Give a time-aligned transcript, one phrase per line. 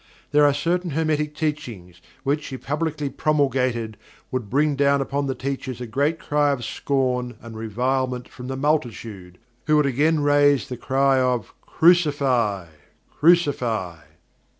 [0.31, 3.97] There are certain Hermetic Teachings, which, if publicly promulgated,
[4.31, 8.57] would bring down upon the teachers a great cry of scorn and revilement from the
[8.57, 9.37] multitude,
[9.67, 12.65] who would again raise the cry of "Crucify!
[13.11, 13.99] Crucify."